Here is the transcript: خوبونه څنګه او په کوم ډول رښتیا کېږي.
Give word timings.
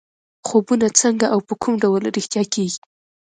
خوبونه 0.47 0.87
څنګه 1.01 1.25
او 1.33 1.39
په 1.47 1.53
کوم 1.61 1.73
ډول 1.83 2.03
رښتیا 2.17 2.43
کېږي. 2.53 2.79